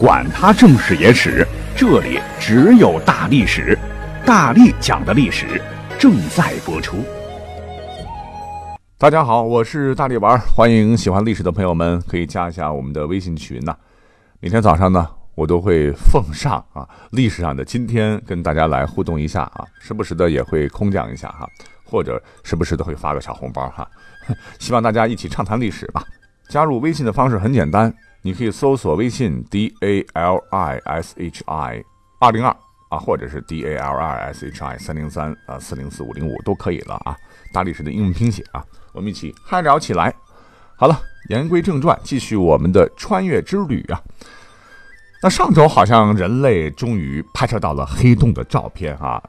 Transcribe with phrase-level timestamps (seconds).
[0.00, 3.78] 管他正史野史，这里只有大历史，
[4.24, 5.60] 大力讲的历史
[5.98, 7.04] 正在播出。
[8.96, 13.76] 大家好，我是大力丸，欢迎喜欢历史的朋友们可以加一下我们的微信群呐。
[14.40, 21.46] 每天早上呢，我都会奉上啊历史上的今天，跟大家来互动一下啊，时不时的也会空降一下哈，
[21.84, 23.86] 或者时不时的会发个小红包哈。
[24.58, 26.02] 希望大家一起畅谈历史吧。
[26.48, 27.94] 加入微信的方式很简单。
[28.22, 31.82] 你可以搜索微信 d a l i s h i
[32.18, 32.54] 二零二
[32.90, 37.16] 啊，或者是 d a l i s h i 三零三啊四零四五零五都可以了啊。
[37.52, 40.14] 大历史的英文拼写啊，我们一起嗨聊起来。
[40.76, 44.00] 好了，言归正传，继续我们的穿越之旅啊。
[45.22, 49.22] 那上周好像人类终于拍摄到了黑洞的照片啊，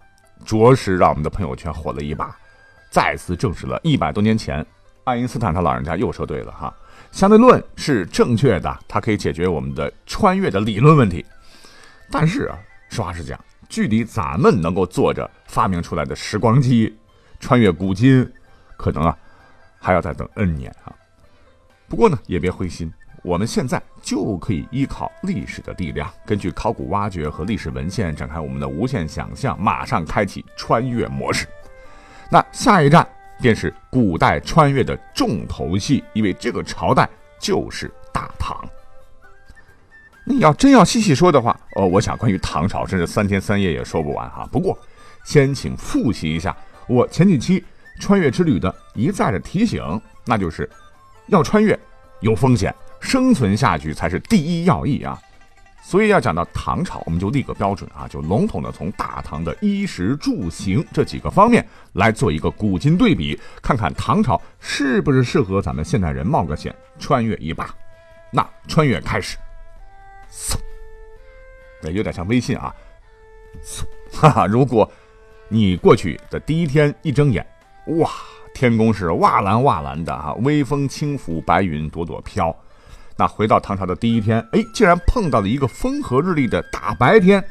[0.46, 2.36] 着实让我们的朋友圈火了一把，
[2.90, 4.66] 再次证实了一百多年前
[5.04, 6.74] 爱因斯坦他老人家又说对了哈。
[7.12, 11.26] 相对论是正确的，它可以解决我们的穿越的理论问题。
[12.10, 12.58] 但是啊，
[12.90, 16.98] 实话实讲，距离咱们能够坐着发明出来的时光机
[17.40, 18.26] 穿越古今，
[18.78, 19.18] 可能啊
[19.78, 20.96] 还要再等 N 年啊。
[21.90, 22.90] 不过呢，也别灰心，
[23.24, 31.46] 我们现在就可以依靠历史的力量，根据考古挖掘和历史文献展开我们的无限想象，马上开启穿越模式。
[32.30, 33.06] 那下一站。
[33.42, 38.56] 便是古代穿越的重头戏，因为这个朝代就是大唐。
[40.24, 44.48] 你要真要细细说的话，哦，我想关于唐朝，真是三天三夜也说不完哈。
[44.52, 44.78] 不过，
[45.26, 46.56] 先请复习一下
[46.88, 47.64] 我前几期
[48.00, 49.82] 穿越之旅的一再的提醒，
[50.26, 50.70] 那就是
[51.28, 51.78] 要穿越
[52.20, 55.20] 有风险，生存下去才是第一要义啊。
[55.84, 67.76] 所以要讲到唐朝，我们就立个标准啊，就笼统的从大唐的衣食住行这几个方面来做一个古今对比，看看唐朝是不是适合咱们现代人冒个险穿越一把。
[68.32, 69.38] 那穿越开始，
[70.32, 70.56] 嗖，
[71.82, 72.74] 那有点像微信啊，
[73.62, 73.84] 嗖，
[74.14, 74.46] 哈哈。
[74.46, 74.90] 如果
[75.50, 77.46] 你过去的第一天一睁眼，
[77.98, 78.10] 哇，
[78.54, 82.56] 天空是瓦蓝瓦蓝的哈，微风轻拂，白云朵朵飘。
[83.22, 87.44] 那回到唐朝的第一天，哎，竟然碰到了一个风和日丽的大白天，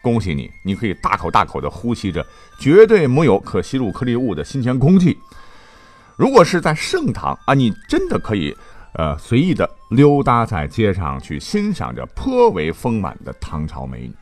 [0.00, 2.24] 恭喜你，你可以大口大口的呼吸着
[2.56, 5.18] 绝对没有可吸入颗粒物的新鲜空气。
[6.14, 8.56] 如果是在盛唐啊，你真的可以，
[8.92, 14.14] 呃，随意的溜达在街上去欣赏着颇为丰满的唐朝美女。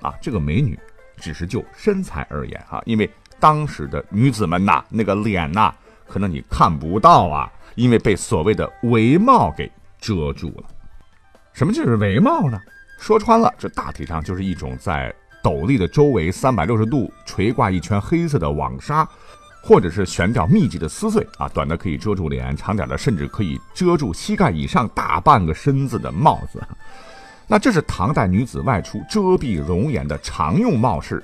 [0.00, 0.76] 啊，这个美女
[1.18, 5.72] 只是就身材而言啊，因为当时的女子们呐，那个脸呐，
[6.08, 9.70] 可能你看不到啊，因为被所谓的帷帽给。
[10.06, 10.68] 遮住了，
[11.52, 12.56] 什么就是帷帽呢？
[13.00, 15.12] 说穿了，这大体上就是一种在
[15.42, 19.04] 斗笠的周围三百六十度垂挂一圈黑色的网纱，
[19.64, 26.62] 或者是悬吊密集的丝穗啊，短的可以遮住脸，长点的甚至可以遮住膝盖以上大半个身子的帽子。
[27.48, 31.20] 那这是唐代女子外出遮蔽容颜的常用帽饰，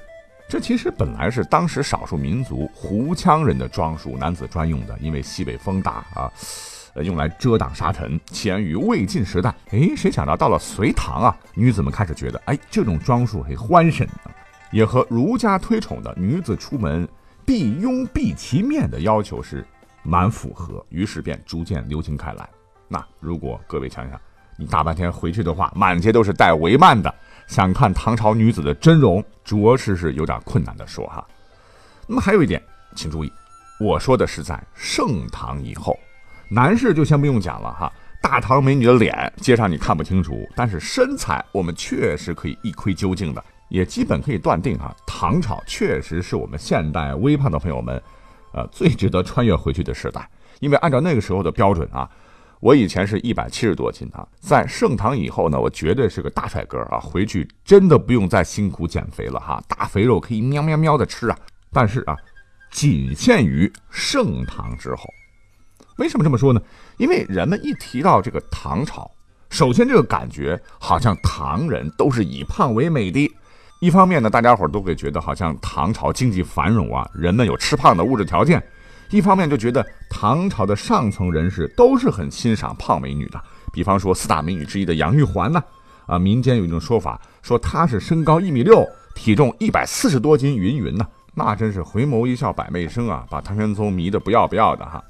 [0.49, 6.29] 这其实本来是当时少数民族胡羌人的装束，男子专用的，因为西北风大啊。
[6.95, 9.55] 呃，用来遮挡沙尘，起源于魏晋时代。
[9.71, 14.07] 哎，谁想到到了隋唐啊，女子们开始觉得，哎，这种装束很欢神，
[14.71, 17.09] 也和儒家推崇的女子出门
[17.47, 19.67] 必拥必其面的要求是
[20.03, 22.49] 蛮符合，于是便逐渐流行开来。
[22.89, 24.21] 那如果各位想想，
[24.59, 27.15] 你大半天回去的话，满街都是戴帷幔的，
[27.47, 31.27] 想看唐朝女子的真容，着实是有点困难的说哈。
[32.07, 32.63] 那么还有一点，
[32.95, 33.33] 请注意，
[33.81, 35.99] 我说的是在盛唐以后。
[36.55, 37.91] 男士就先不用讲了哈，
[38.21, 48.01] 大唐美女的脸街上你看不清楚，但是身材我们确实可以一窥究竟的，也基本可以断定哈，唐朝确实是我们现代微胖的朋友们，
[48.53, 50.29] 呃，最值得穿越回去的时代。
[50.61, 52.07] 因为按照那个时候的标准啊，
[52.61, 61.39] 我以前是一百七十多斤啊，在盛唐以后呢，我绝对是个大帅哥啊，回去真的不用再辛苦减肥了哈，大肥肉可以喵喵喵的吃啊。
[61.73, 62.15] 但是啊，
[62.71, 65.05] 仅限于盛唐之后。
[65.97, 66.61] 为什么这么说呢？
[66.97, 69.11] 因为人们一提到这个唐朝，
[69.51, 73.31] 首先这个感觉好像唐人都是以胖为美的。
[73.81, 78.61] 一方面呢，大家伙都会觉得好像唐朝经济繁荣啊，人们有吃胖的物质条件；
[79.11, 83.41] 一方面就觉得唐朝的上层人士都是很欣赏胖美女的。
[83.73, 85.63] 比方说四大美女之一的杨玉环呢，
[86.07, 91.05] 啊，民间有一种说法说她是身高一米六，体重一百四十多斤，云云呢，
[91.35, 95.03] 那真是回眸一笑百媚生啊，把唐玄宗迷得不要不要的哈。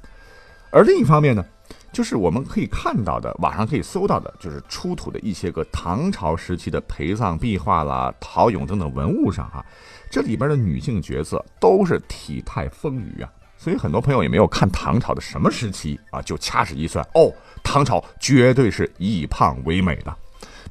[0.73, 1.45] 而另一方面呢，
[1.91, 9.63] 就是我们可以看到的，网上可以搜到的，就是出土的一些个唐朝时期的陪葬壁画啦、陶俑等等文物上哈，
[10.09, 17.31] 这里边的女性角色都是体态丰腴啊，所以很多朋友也没有看唐朝的什么时期啊，就掐指一算，哦，
[17.63, 20.11] 唐朝绝对是以胖为美的。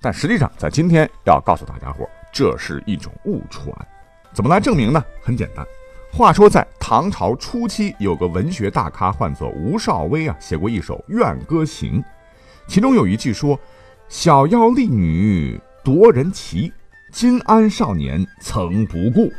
[0.00, 3.72] 但实际上在今天要告诉大家伙，这是一种误传。
[4.32, 5.00] 怎么来证明呢？
[5.22, 5.64] 很简单。
[6.14, 12.02] 话说，在唐朝初期，有个文学大咖，唤作吴少威啊，写过一首《怨歌行》，
[12.66, 13.58] 其中有一句说
[14.10, 16.70] ：“小妖丽女夺人妻，
[17.10, 19.32] 金安少年曾不顾。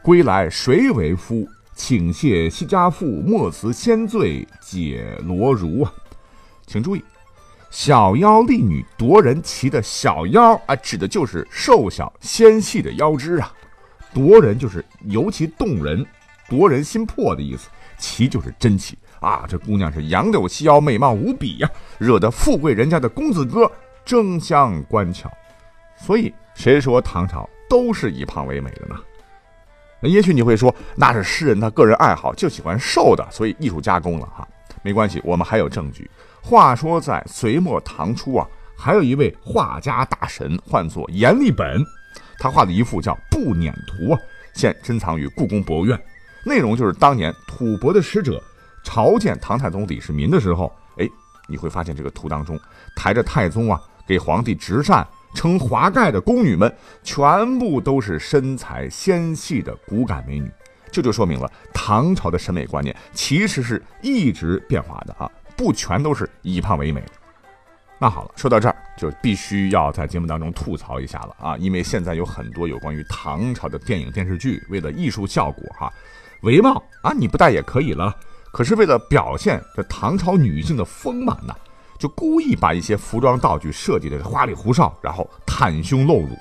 [0.00, 1.44] 归来谁为夫？
[1.74, 5.92] 请谢西家妇，莫辞仙醉解罗襦啊！”
[6.68, 7.02] 请注意
[7.68, 13.52] ，“小妖丽女夺人妻”的小妖啊，指的就是瘦小纤细的腰肢啊。
[14.12, 16.04] 夺人就是尤其动人、
[16.48, 17.68] 夺人心魄的意思，
[17.98, 19.44] 奇就是真奇啊！
[19.48, 23.70] 这姑娘是杨柳细腰，美貌无比呀，惹得富贵人家的公子哥
[24.04, 25.30] 争相观瞧。
[25.96, 28.96] 所以，谁说唐朝都是以胖为美的呢？
[30.00, 34.46] 那也许你会说，那是诗人他个人爱好，就喜欢瘦的，所以艺术加工了哈。
[34.82, 36.10] 没关系，我们还有证据。
[36.42, 41.80] 话说在隋末唐初啊，还有一位画家大神，唤作阎立本。
[42.38, 44.20] 他画的一幅叫《步辇图》啊，
[44.54, 45.98] 现珍藏于故宫博物院。
[46.44, 48.42] 内容就是当年吐蕃的使者
[48.82, 51.08] 朝见唐太宗李世民的时候，哎，
[51.46, 52.58] 你会发现这个图当中
[52.96, 56.74] 抬着太宗啊给皇帝执扇、撑华盖的宫女们，
[57.04, 60.50] 全部都是身材纤细的骨感美女。
[60.90, 67.02] 这就说明了唐朝的审美观念其实是一直变化的啊，不全都是以胖为美。
[68.02, 71.56] 那好了，说到这儿就必须要在节目当中吐槽一下了啊！
[71.56, 75.88] 因为现在有很多有关于唐朝的电影电视剧，为了艺术效果哈，
[76.40, 78.12] 围帽啊你不戴也可以了，
[78.50, 81.54] 可是为了表现这唐朝女性的丰满呢，
[81.96, 86.36] 就故意把一些服装道具设计的花里胡哨，然后袒胸露乳。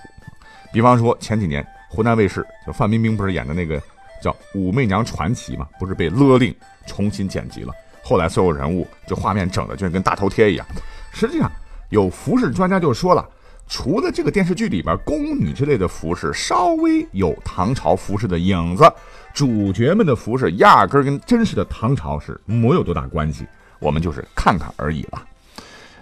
[0.74, 3.80] 比方说前几年湖南卫视就范冰冰不是演的那个
[4.20, 6.56] 叫《武媚娘传奇》嘛，不是被勒令
[6.88, 7.72] 重新剪辑了，
[8.04, 10.66] 后来所有人物就画面整的就跟大头贴一样。
[11.12, 11.52] 实际上，
[11.90, 13.28] 有服饰专家就说了，
[13.68, 18.92] 除了这个电视剧里边宫女之类的服饰稍微有唐朝服饰的影子，
[19.34, 23.46] 主角们的服饰压根儿跟真实的唐朝是没有多大关系。
[23.80, 25.22] 我们就是看看而已了。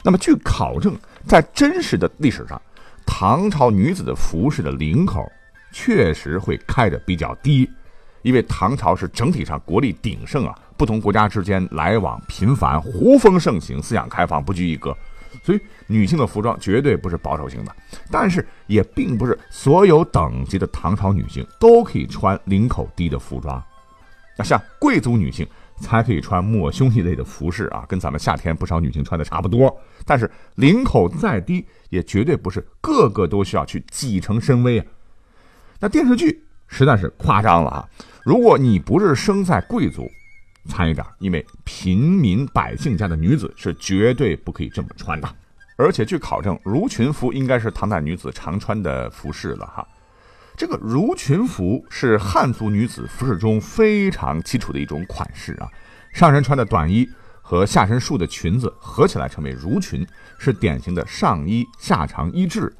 [0.04, 0.96] 那么，据考证，
[1.26, 2.62] 在真实的历史上，
[3.06, 5.30] 唐朝女子的服饰的领口
[5.72, 7.70] 确实会开的比较低，
[8.22, 10.58] 因为唐朝是整体上国力鼎盛啊。
[10.80, 14.96] 不同国家之间来往频繁，胡风盛行，思想开放，不拘一格，
[15.44, 17.76] 所以女性的服装绝对不是保守型的。
[18.10, 23.62] 但是也并不是所有等级的唐朝女性都可以穿领口低的服装，
[24.38, 25.46] 那像贵族女性
[25.82, 29.78] 才可以穿抹胸一类的服饰啊，跟咱们夏天不少女性穿的差不多。
[30.06, 34.86] 但是领口再低，也绝对不是个个都需要去挤成深 V 啊。
[35.82, 37.90] 那电视剧实在是夸张了啊！
[38.24, 40.10] 如果你不是生在贵族，
[40.68, 45.30] 参与点，因为平民百姓家的女子是绝对不可以这么穿的。
[45.78, 49.88] 而且据考证，襦裙服应该是唐代女子常穿的服饰了哈。
[50.58, 55.70] 这个襦裙服是汉族女子服饰中非常基础的一种款式啊。
[56.12, 57.08] 上身穿的短衣
[57.42, 60.06] 和下身束的裙子合起来成为襦裙，
[60.38, 62.76] 是典型的上衣下长衣制。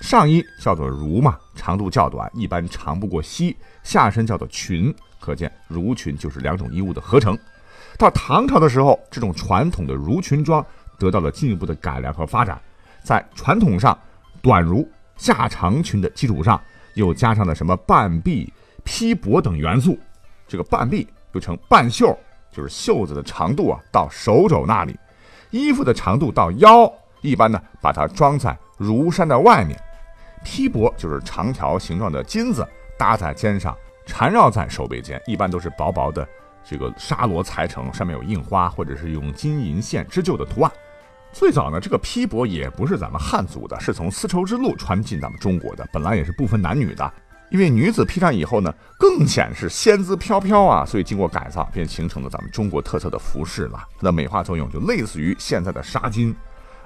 [0.00, 4.94] 上衣叫做襦嘛，长度较短，一般长不过膝；下身叫做裙。
[5.20, 7.36] 可见襦裙就是两种衣物的合成。
[7.96, 10.64] 到唐朝的时候，这种传统的襦裙装
[10.98, 12.60] 得到了进一步的改良和发展。
[13.02, 13.96] 在传统上
[14.40, 14.86] 短襦
[15.16, 16.60] 下长裙的基础上，
[16.94, 18.52] 又加上了什么半臂、
[18.84, 19.98] 披帛等元素。
[20.46, 22.16] 这个半臂又称半袖，
[22.52, 24.96] 就是袖子的长度啊到手肘那里，
[25.50, 29.78] 衣服的长度到腰，一般呢把它装在襦衫的外面。
[30.44, 33.76] 披帛就是长条形状的金子搭在肩上。
[34.08, 36.26] 缠绕在手背间，一般都是薄薄的
[36.64, 40.72] 这个纱罗裁成，上面有印花或者是用金银线织就的图案。
[41.30, 47.12] 最早呢，这个披帛也不是咱们汉族的，是从丝绸之路传进咱们中国的，本来也是不分男女的。
[47.50, 53.86] 因为女子披上以后呢，更显是仙姿飘飘啊，所以经过改造，便形成了咱们中国特色的服饰了。
[53.98, 56.34] 它的美化作用就类似于现在的纱巾，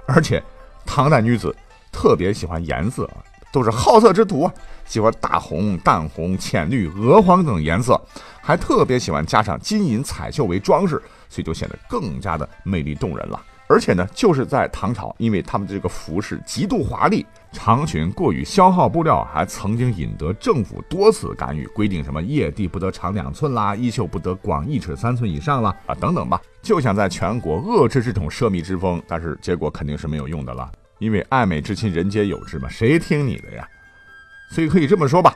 [0.07, 0.43] 而且
[0.85, 1.55] 唐代女子
[1.91, 3.09] 特别喜欢颜色。
[3.53, 4.55] 都是好色之徒啊，
[4.87, 8.01] 喜欢大红、淡红、浅绿、鹅黄等颜色，
[8.41, 13.41] 还特别喜欢加上金银彩绣为装饰，所以就显得更加的魅力动人了。
[13.69, 30.71] 而且呢，就是在唐朝，因为他们这个服饰极度华丽，长裙过于消耗布料，还曾经引得政府多次干预，规定什么夜地不得长两寸啦，衣袖不得广一尺三寸以上啦，啊等等吧，就想在全国遏制这种奢靡之风，但是结果肯定是没有用的了。
[31.03, 33.69] 因为爱美之心，人皆有之嘛，谁听你的呀？
[34.53, 35.35] 所以可以这么说吧，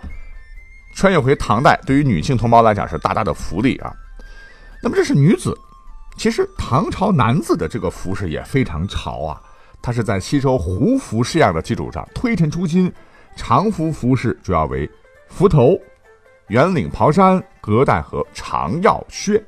[0.94, 3.92] 穿越回唐代，对于女性同胞来讲是大大的福利啊。
[4.80, 5.52] 那么这是女子，
[6.16, 9.42] 其实唐朝男子的这个服饰也非常潮啊。
[9.82, 12.92] 它是在吸收胡服式样的基础上推陈出新，
[13.35, 14.88] 常服服饰主要为
[15.28, 15.76] 幞头、
[16.46, 19.42] 圆领袍衫、革带和长腰靴。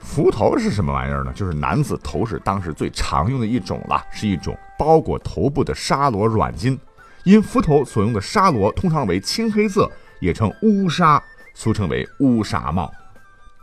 [0.00, 1.32] 幞头是什么玩意儿呢？
[1.34, 6.78] 就是男子头饰当时最常用的一种了，是一种包裹头部的沙罗软巾。
[7.24, 12.90] 因幞头所用的沙罗通常为青黑色，也称乌纱，俗称为乌纱帽。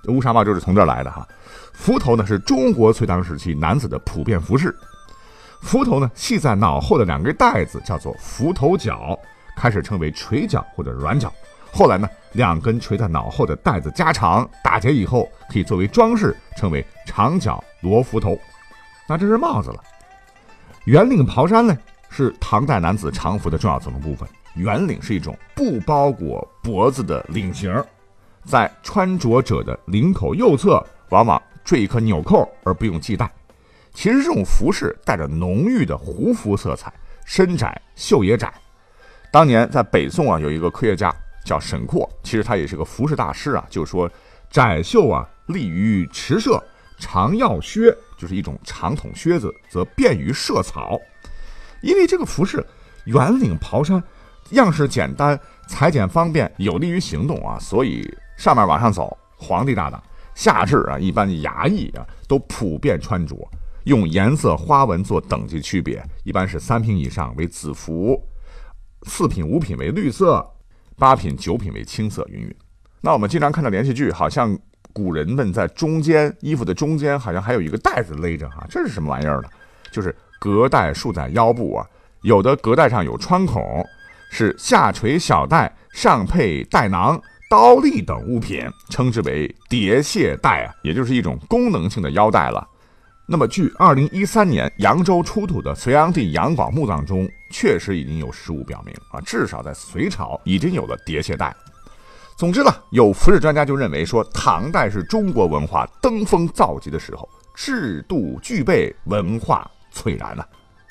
[0.09, 1.27] 乌纱帽就是从这儿来的哈。
[1.73, 4.75] 幞头呢是中国隋唐时期男子的普遍服饰。
[5.61, 9.17] 幞头呢系在脑后的两根带子叫做幞头角，
[9.57, 11.33] 开始称为垂角或者软角。
[11.71, 18.37] 后来呢，两根垂在脑后的带子加长打结以后，可以作为装饰，称为长角罗幞头。
[19.09, 19.83] 那这是帽子了。
[20.85, 21.77] 圆领袍衫呢，
[22.09, 24.27] 是唐代男子常服的重要组成部分。
[24.55, 27.83] 圆领是一种不包裹脖子的领型，
[28.45, 33.29] 在穿着者的领口右侧往往缀一颗纽扣，而不用系带。
[33.93, 36.93] 其实这种服饰带着浓郁的胡服色彩，
[37.25, 38.53] 身窄袖也窄。
[39.31, 41.13] 当年在北宋啊，有一个科学家。
[41.43, 43.63] 叫沈括，其实他也是个服饰大师啊。
[43.69, 44.09] 就说
[44.49, 46.57] 窄袖啊，利于持射；
[46.97, 50.99] 长要靴就是一种长筒靴子，则便于射草。
[51.81, 52.65] 因为这个服饰
[53.05, 54.01] 圆领袍衫
[54.51, 58.07] 样式简单，裁剪方便，有利于行动啊，所以
[58.37, 59.97] 上面往上走，皇帝大大；
[60.33, 63.35] 下至啊，一般衙役啊，都普遍穿着。
[63.83, 68.19] 用颜色花纹做等级区别，一般是三品以上为紫服，
[69.03, 70.45] 四品五品为绿色。
[70.97, 72.55] 八品九品为青色，云云。
[73.01, 74.57] 那我们经常看到连续剧，好像
[74.95, 79.49] 古人们在中间衣服的中间，好像还有一个带子勒着哈，这是什么玩意儿呢？
[79.91, 81.85] 就是革带束在腰部啊。
[82.21, 83.85] 有的革带上有穿孔，
[84.31, 92.65] 是下垂小带，上配带囊、刀笠等物品，称之为叠卸带啊，也就是一种功能性的腰带了。
[93.27, 101.53] 那么，据二零一三年扬州出土的隋炀帝杨广墓葬中，确实已经有实物表明啊，至少在隋朝已经有了叠鞋带。
[102.35, 110.45] 总之呢，有服饰专家就认为说，唐代是中国文化登峰造极的时候，制度具备，文化璀然了。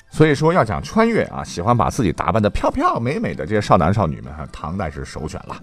[0.09, 5.55] 所以说，要讲穿越啊，喜欢把自己打扮的漂漂美美的这些少男少女们，唐代是首选了。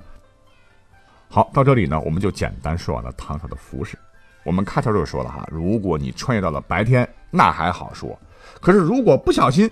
[1.29, 3.99] 好，到这里呢，我们就简单说完了唐朝的服饰。
[4.45, 8.17] 我们开头就说了哈，如果你穿越到了白天，那还好说；
[8.61, 9.69] 可是如果不小心，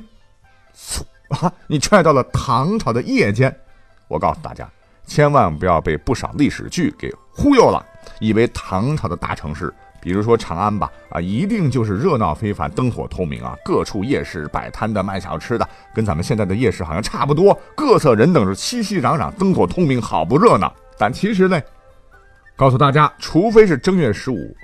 [1.29, 3.55] 啊，你穿越到了唐朝的夜间，
[4.09, 4.69] 我告诉大家，
[5.11, 7.85] 千万不要被不少历史剧给忽悠了，
[8.21, 20.73] 以为唐朝的大城市，比如说长安吧，啊，一定就是热闹非凡、灯火通明啊，各处夜市摆摊的、卖小吃的，跟咱们现在的夜市好像差不多，各色人等是熙熙攘攘，灯火通明，好不热闹。
[20.97, 21.61] 但其实呢？
[22.55, 24.57] 告诉大家，除非是正月十五，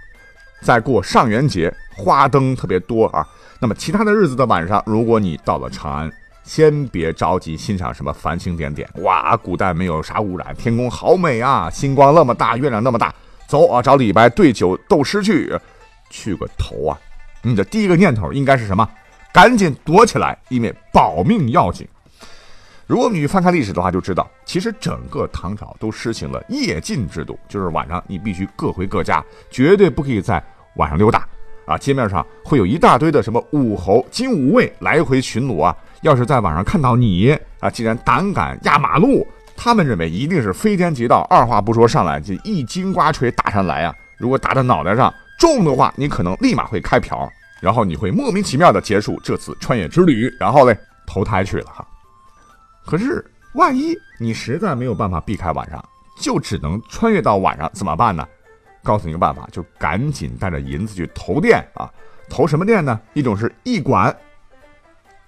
[0.62, 3.26] 在过上元节，花灯特别多啊。
[3.58, 6.12] 那么其他的日子的晚上，如果你到了长安，
[6.46, 8.88] 先别着急欣赏什么繁星点点。
[9.02, 13.12] 哇，古代没有啥污染，天空好美啊，星光那么大，月亮那么大。
[13.48, 15.52] 走啊，找李白对酒斗诗去，
[16.08, 16.98] 去个头啊！
[17.42, 18.88] 你的第一个念头应该是什么？
[19.32, 21.86] 赶紧躲起来，因为保命要紧。
[22.86, 30.42] 如果你翻看历史的话，就知道其实整个唐朝都实行了夜禁制度，就是晚上你必须各回各家，绝对不可以在
[30.76, 31.26] 晚上溜达。
[31.66, 35.76] 啊，街面上会有一大堆的什么武侯、金吾卫来回巡逻啊。
[36.02, 43.94] 要是在晚上看到你啊，竟然胆敢压马路，他们认为一定是非奸即盗，二话不说上来就一金瓜锤打上来啊。
[44.16, 47.28] 如果打在脑袋上重的话，你可能立马会开瓢，
[47.60, 51.86] 然后你会莫名其妙的结束这次穿越之旅，然后嘞投胎去了哈。
[52.84, 55.84] 可是，万一你实在没有办法避开晚上，
[56.20, 58.24] 就只能穿越到晚上，怎么办呢？
[58.86, 61.92] 告诉你个办法，就赶紧带着银子去投店啊！
[62.30, 63.00] 投什么店呢？
[63.14, 64.16] 一种是驿馆，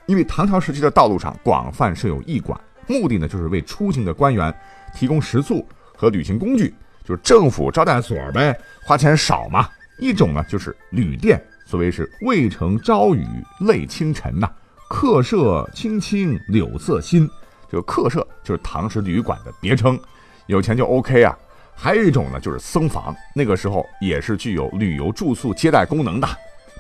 [0.07, 4.55] 因为唐朝时期的道路上广泛设有驿馆，目的呢就是为出行的官员
[4.95, 6.73] 提供食宿和旅行工具，
[7.05, 9.69] 就是政府招待所呗，花钱少嘛。
[9.99, 13.27] 一种呢就是旅店，所谓是渭城朝雨
[13.61, 14.49] 泪清晨呐，
[14.88, 17.29] 客舍青青柳色新。
[17.69, 19.99] 这个客舍就是唐时旅馆的别称，
[20.47, 21.37] 有钱就 OK 啊。
[21.80, 26.28] 还有一种呢，就是僧房，那个时候也是具有旅游住宿接待功能的。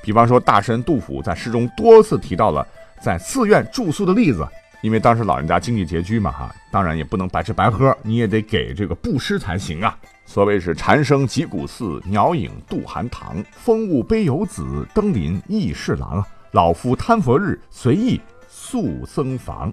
[0.02, 2.66] 比方说，大神杜甫在诗中多次提到了
[3.00, 4.44] 在寺院住宿的例子，
[4.82, 9.96] 因为当时老人家经济拮据嘛，哈，当然也不能白吃白喝，你也得给这个布施才行啊。
[10.26, 16.24] 所谓是蝉声击鼓寺，鸟影渡寒塘，风物悲游子，登临忆侍郎。
[16.50, 19.72] 老夫贪佛日，随意宿僧房。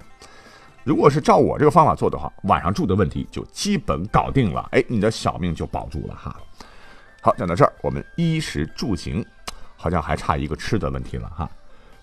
[0.86, 4.70] 如果是照我这个方法做的话，晚上住的问题就基本搞定了。
[4.72, 6.34] 哎，你的小命就保住了哈。
[7.22, 9.26] 好，讲到这儿，我们衣食住行
[9.76, 11.50] 好像还差一个吃的问题了哈。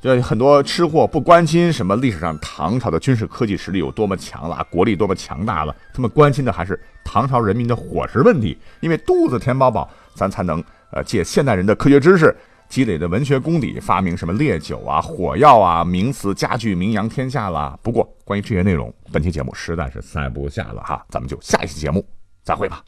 [0.00, 8.58] 就很多吃货不关心什么历史上唐朝的军事科技实力有多么强了，国力多么强大了，他们关心的还是唐朝人民的伙食问题。
[8.80, 10.60] 因为肚子填饱饱，咱才能
[10.90, 12.36] 呃借现代人的科学知识、
[12.72, 17.78] 积累的文学功底，发明什么烈酒啊、火药啊，名词佳句名扬天下了。
[17.82, 22.02] 不过关于这些内容，本期节目实在是塞不下了哈，咱们就下一期节目
[22.42, 22.82] 再会吧。